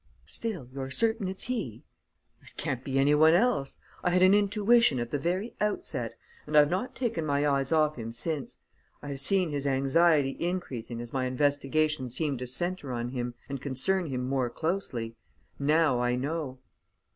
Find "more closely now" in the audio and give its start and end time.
14.27-16.01